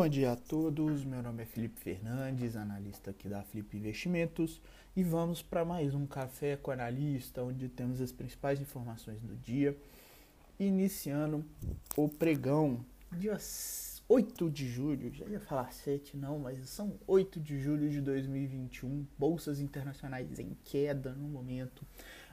[0.00, 1.04] bom dia a todos.
[1.04, 4.58] Meu nome é Felipe Fernandes, analista aqui da Flip Investimentos,
[4.96, 9.76] e vamos para mais um café com analista, onde temos as principais informações do dia.
[10.58, 11.44] Iniciando
[11.98, 12.82] o pregão,
[13.12, 13.36] dia
[14.08, 19.06] 8 de julho, já ia falar 7 não, mas são 8 de julho de 2021,
[19.18, 21.84] bolsas internacionais em queda no momento,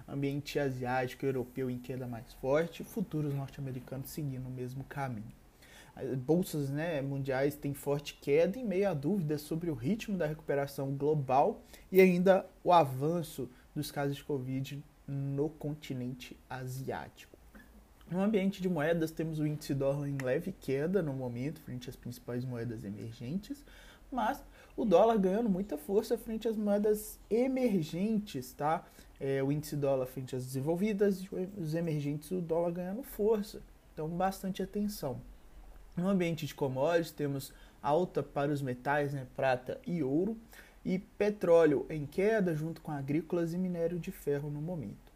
[0.07, 5.35] ambiente asiático e europeu em queda mais forte, futuros norte-americanos seguindo o mesmo caminho
[6.17, 10.91] bolsas né, mundiais têm forte queda em meio a dúvidas sobre o ritmo da recuperação
[10.91, 11.61] global
[11.91, 17.37] e ainda o avanço dos casos de Covid no continente asiático.
[18.09, 21.95] No ambiente de moedas, temos o índice dólar em leve queda no momento, frente às
[21.95, 23.65] principais moedas emergentes,
[24.09, 24.41] mas
[24.77, 28.85] o dólar ganhando muita força frente às moedas emergentes, tá?
[29.19, 31.23] É, o índice dólar frente às desenvolvidas
[31.57, 33.61] os emergentes, o dólar ganhando força.
[33.93, 35.19] Então, bastante atenção.
[35.97, 40.37] No ambiente de commodities, temos alta para os metais, né, prata e ouro,
[40.85, 45.11] e petróleo em queda, junto com agrícolas e minério de ferro no momento.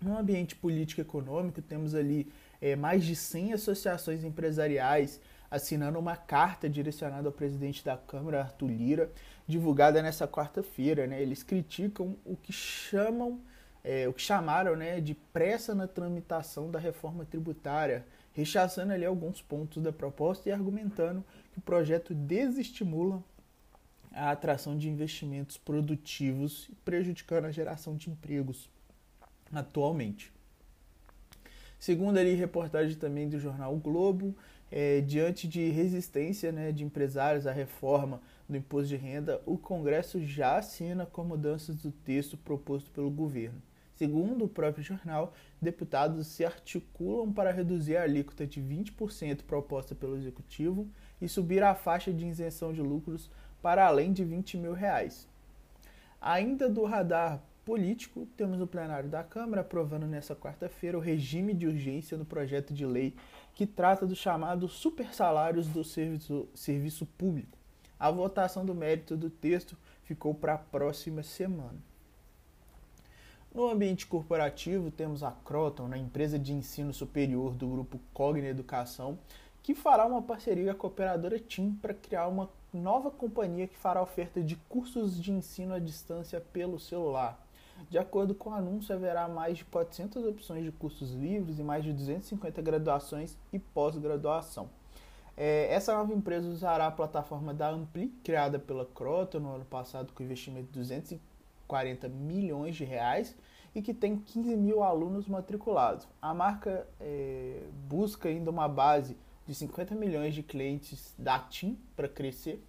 [0.00, 2.26] No ambiente político econômico, temos ali
[2.60, 5.20] é, mais de 100 associações empresariais
[5.50, 9.10] assinando uma carta direcionada ao presidente da Câmara, Arthur Lira,
[9.46, 11.06] divulgada nessa quarta-feira.
[11.06, 11.20] Né?
[11.20, 13.38] Eles criticam o que chamam,
[13.84, 19.42] é, o que chamaram né, de pressa na tramitação da reforma tributária rechaçando ali alguns
[19.42, 23.22] pontos da proposta e argumentando que o projeto desestimula
[24.12, 28.68] a atração de investimentos produtivos, prejudicando a geração de empregos
[29.52, 30.32] atualmente.
[31.78, 34.36] Segundo ali reportagem também do jornal o Globo,
[34.70, 40.24] é, diante de resistência né, de empresários à reforma do imposto de renda, o Congresso
[40.24, 43.60] já assina com mudanças do texto proposto pelo governo.
[43.96, 50.16] Segundo o próprio jornal, deputados se articulam para reduzir a alíquota de 20% proposta pelo
[50.16, 50.88] executivo
[51.20, 55.28] e subir a faixa de isenção de lucros para além de 20 mil reais.
[56.20, 61.66] Ainda do radar político, temos o plenário da Câmara aprovando nesta quarta-feira o regime de
[61.66, 63.14] urgência no projeto de lei
[63.54, 67.56] que trata dos chamados supersalários do serviço, serviço público.
[67.98, 71.78] A votação do mérito do texto ficou para a próxima semana.
[73.54, 79.18] No ambiente corporativo, temos a Croton, na empresa de ensino superior do grupo Cogna Educação,
[79.62, 84.00] que fará uma parceria com a operadora TIM para criar uma nova companhia que fará
[84.00, 87.46] oferta de cursos de ensino à distância pelo celular.
[87.90, 91.84] De acordo com o anúncio, haverá mais de 400 opções de cursos livres e mais
[91.84, 94.70] de 250 graduações e pós-graduação.
[95.36, 100.10] É, essa nova empresa usará a plataforma da Ampli, criada pela Croton no ano passado
[100.14, 101.31] com investimento de 250
[101.72, 103.34] 40 milhões de reais
[103.74, 106.06] e que tem 15 mil alunos matriculados.
[106.20, 109.16] A marca é, busca ainda uma base
[109.46, 112.62] de 50 milhões de clientes da TIM para crescer.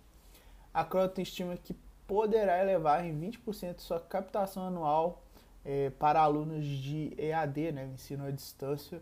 [0.73, 1.75] A Croton estima que
[2.07, 5.21] poderá elevar em 20% sua captação anual
[5.65, 9.01] é, para alunos de EAD, né, ensino à distância.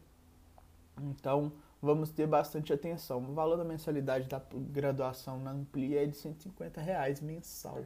[0.99, 3.19] Então, vamos ter bastante atenção.
[3.19, 7.77] O valor da mensalidade da graduação na Ampli é de 150 reais mensal.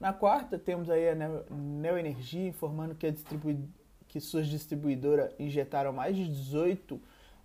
[0.00, 3.14] Na quarta, temos aí a Neoenergia informando que,
[4.08, 6.24] que suas distribuidoras injetaram mais de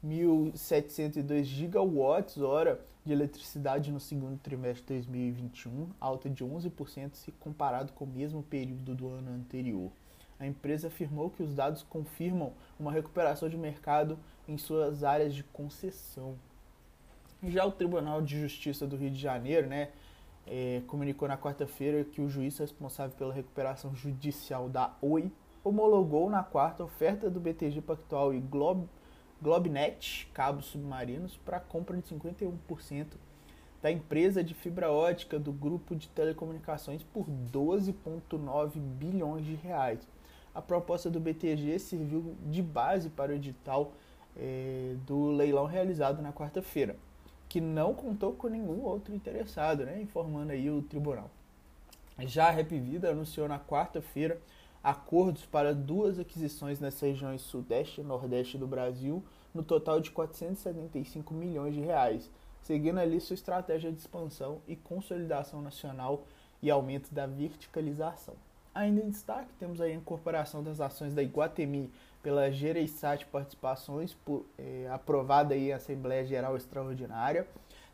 [0.01, 7.91] 18.702 gigawatts hora de eletricidade no segundo trimestre de 2021, alta de 11% se comparado
[7.91, 9.91] com o mesmo período do ano anterior.
[10.39, 14.17] A empresa afirmou que os dados confirmam uma recuperação de mercado
[14.47, 16.37] em suas áreas de concessão.
[17.43, 19.89] Já o Tribunal de Justiça do Rio de Janeiro, né,
[20.47, 25.31] é, comunicou na quarta-feira que o juiz responsável pela recuperação judicial da Oi
[25.63, 28.87] homologou na quarta oferta do BTG Pactual e Glob,
[29.41, 33.07] Globnet, cabos submarinos, para compra de 51%
[33.81, 40.07] da empresa de fibra ótica do grupo de telecomunicações por 12,9 bilhões de reais.
[40.53, 43.93] A proposta do BTG serviu de base para o edital
[44.37, 46.95] é, do leilão realizado na quarta-feira
[47.47, 51.29] que não contou com nenhum outro interessado, né, informando aí o tribunal.
[52.19, 54.39] Já a Repvida anunciou na quarta-feira
[54.83, 61.33] acordos para duas aquisições nas regiões Sudeste e Nordeste do Brasil, no total de 475
[61.33, 62.29] milhões de reais,
[62.61, 66.25] seguindo ali sua estratégia de expansão e consolidação nacional
[66.61, 68.35] e aumento da verticalização.
[68.75, 71.89] Ainda em destaque, temos a incorporação das ações da Iguatemi
[72.21, 77.47] pela Gereissat Participações, por, eh, aprovada em Assembleia Geral Extraordinária.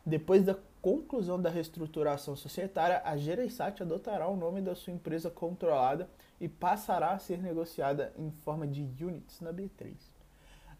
[0.04, 6.10] Depois da conclusão da reestruturação societária, a Gereissat adotará o nome da sua empresa controlada
[6.40, 9.94] e passará a ser negociada em forma de units na B3.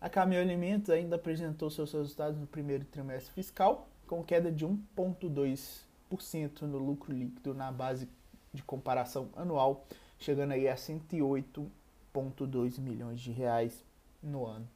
[0.01, 6.63] A Caminho Alimentos ainda apresentou seus resultados no primeiro trimestre fiscal, com queda de 1,2%
[6.63, 8.09] no lucro líquido na base
[8.53, 9.87] de comparação anual,
[10.19, 13.85] chegando aí a 108,2 milhões de reais
[14.23, 14.69] no ano,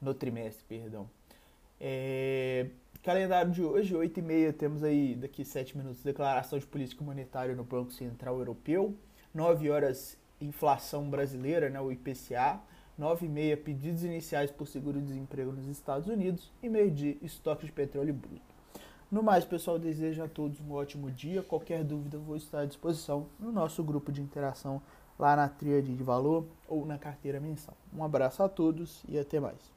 [0.00, 1.08] no trimestre, perdão.
[1.80, 2.66] É,
[3.02, 7.54] calendário de hoje, 8 e meia, temos aí daqui 7 minutos declaração de política monetária
[7.54, 8.94] no Banco Central Europeu,
[9.32, 12.60] 9 horas inflação brasileira, né, o IPCA,
[12.96, 18.14] 9 e meia pedidos iniciais por seguro-desemprego nos Estados Unidos e meio-dia estoque de petróleo
[18.14, 18.53] bruto.
[19.10, 21.42] No mais, pessoal, desejo a todos um ótimo dia.
[21.42, 24.80] Qualquer dúvida, vou estar à disposição no nosso grupo de interação
[25.18, 27.76] lá na Tríade de Valor ou na carteira mensal.
[27.96, 29.73] Um abraço a todos e até mais.